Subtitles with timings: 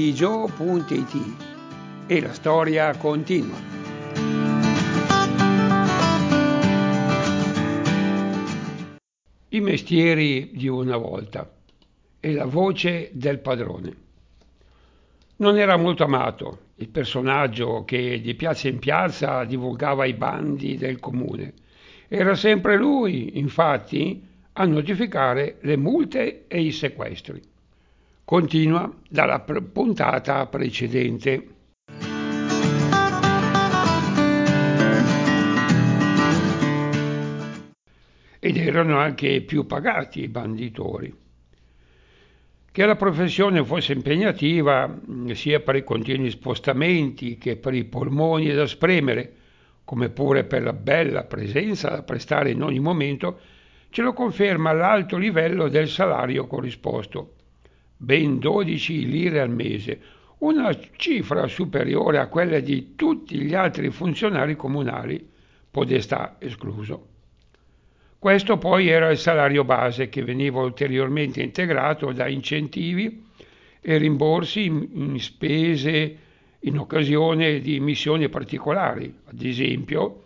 [0.00, 1.14] djo.it
[2.06, 3.58] e la storia continua.
[9.50, 11.52] I mestieri di una volta
[12.18, 13.94] e la voce del padrone.
[15.36, 20.98] Non era molto amato il personaggio che di piazza in piazza divulgava i bandi del
[20.98, 21.52] comune.
[22.08, 27.49] Era sempre lui, infatti, a notificare le multe e i sequestri.
[28.30, 31.48] Continua dalla puntata precedente.
[38.38, 41.12] Ed erano anche più pagati i banditori.
[42.70, 44.96] Che la professione fosse impegnativa
[45.32, 49.32] sia per i continui spostamenti che per i polmoni da spremere,
[49.84, 53.40] come pure per la bella presenza da prestare in ogni momento,
[53.90, 57.34] ce lo conferma l'alto livello del salario corrisposto,
[58.02, 60.00] ben 12 lire al mese,
[60.38, 65.28] una cifra superiore a quella di tutti gli altri funzionari comunali,
[65.70, 67.08] podestà escluso.
[68.18, 73.26] Questo poi era il salario base che veniva ulteriormente integrato da incentivi
[73.82, 76.16] e rimborsi in spese
[76.60, 80.22] in occasione di missioni particolari, ad esempio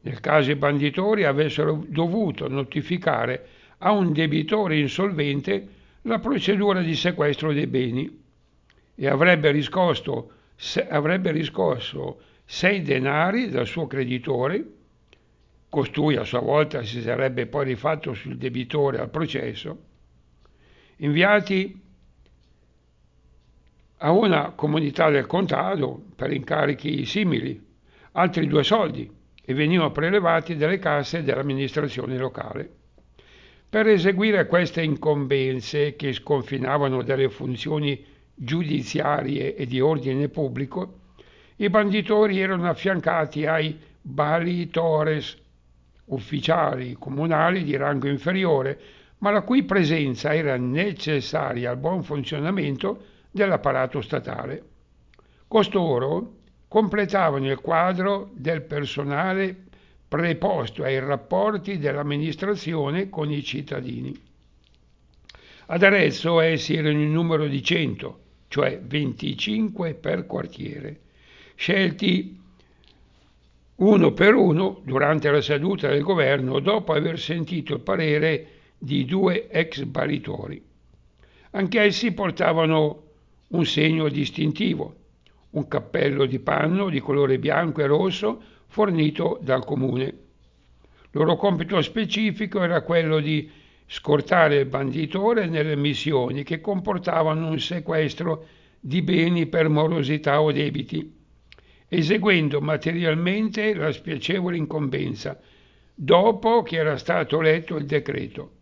[0.00, 3.46] nel caso i banditori avessero dovuto notificare
[3.78, 8.20] a un debitore insolvente la procedura di sequestro dei beni.
[8.94, 10.30] E avrebbe riscosso,
[10.88, 14.64] avrebbe riscosso sei denari dal suo creditore,
[15.68, 19.78] costui a sua volta si sarebbe poi rifatto sul debitore al processo,
[20.96, 21.80] inviati
[23.98, 27.64] a una comunità del contado per incarichi simili,
[28.12, 29.10] altri due soldi
[29.44, 32.81] e venivano prelevati dalle casse dell'amministrazione locale.
[33.72, 40.98] Per eseguire queste incombenze che sconfinavano dalle funzioni giudiziarie e di ordine pubblico,
[41.56, 45.38] i banditori erano affiancati ai balitores,
[46.04, 48.78] ufficiali comunali di rango inferiore,
[49.20, 54.62] ma la cui presenza era necessaria al buon funzionamento dell'apparato statale.
[55.48, 59.68] Costoro completavano il quadro del personale
[60.12, 64.14] preposto ai rapporti dell'amministrazione con i cittadini.
[65.68, 71.00] Ad Arezzo essi erano in numero di 100, cioè 25 per quartiere,
[71.54, 72.38] scelti
[73.76, 78.46] uno per uno durante la seduta del governo dopo aver sentito il parere
[78.76, 80.62] di due ex baritori.
[81.52, 83.02] Anch'essi portavano
[83.48, 84.94] un segno distintivo,
[85.52, 90.04] un cappello di panno di colore bianco e rosso fornito dal comune.
[90.04, 90.16] Il
[91.10, 93.50] loro compito specifico era quello di
[93.84, 98.46] scortare il banditore nelle missioni che comportavano un sequestro
[98.80, 101.14] di beni per morosità o debiti,
[101.86, 105.38] eseguendo materialmente la spiacevole incombenza
[105.94, 108.52] dopo che era stato letto il decreto.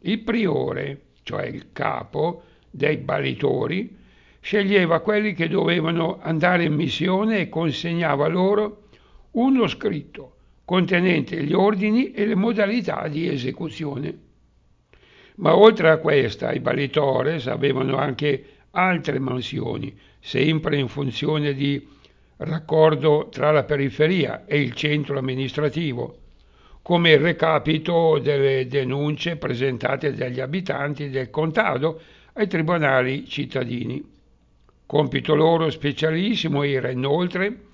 [0.00, 3.96] Il priore, cioè il capo dei balitori,
[4.38, 8.88] sceglieva quelli che dovevano andare in missione e consegnava loro
[9.32, 14.18] uno scritto contenente gli ordini e le modalità di esecuzione.
[15.36, 21.84] Ma oltre a questa, i balitores avevano anche altre mansioni, sempre in funzione di
[22.36, 26.18] raccordo tra la periferia e il centro amministrativo,
[26.82, 32.00] come il recapito delle denunce presentate dagli abitanti del contado
[32.34, 34.02] ai tribunali cittadini.
[34.86, 37.68] Compito loro specialissimo era inoltre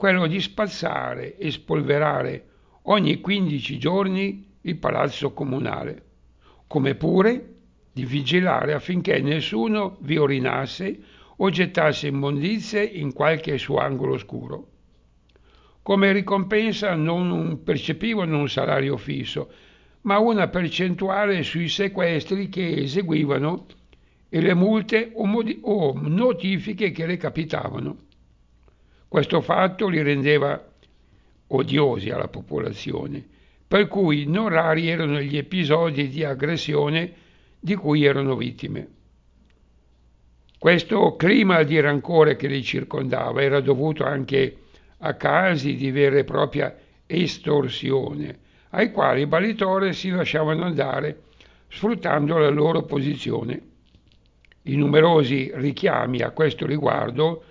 [0.00, 2.44] quello di spazzare e spolverare
[2.84, 6.04] ogni 15 giorni il palazzo comunale,
[6.66, 7.56] come pure
[7.92, 11.00] di vigilare affinché nessuno vi orinasse
[11.36, 14.68] o gettasse immondizie in qualche suo angolo oscuro.
[15.82, 19.52] Come ricompensa non percepivano un salario fisso,
[20.02, 23.66] ma una percentuale sui sequestri che eseguivano
[24.30, 28.08] e le multe o, modi- o notifiche che le capitavano.
[29.10, 30.70] Questo fatto li rendeva
[31.48, 33.26] odiosi alla popolazione,
[33.66, 37.12] per cui non rari erano gli episodi di aggressione
[37.58, 38.86] di cui erano vittime.
[40.56, 44.58] Questo clima di rancore che li circondava era dovuto anche
[44.98, 46.72] a casi di vera e propria
[47.04, 51.22] estorsione, ai quali i balitori si lasciavano andare
[51.66, 53.60] sfruttando la loro posizione.
[54.62, 57.42] I numerosi richiami a questo riguardo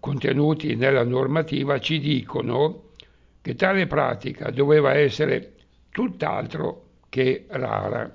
[0.00, 2.90] contenuti nella normativa ci dicono
[3.40, 5.54] che tale pratica doveva essere
[5.90, 8.14] tutt'altro che rara.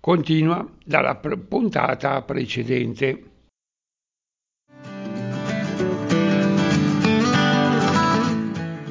[0.00, 3.30] Continua dalla puntata precedente.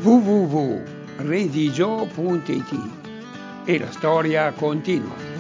[0.02, 2.90] www.redigio.it
[3.64, 5.33] e la storia continua.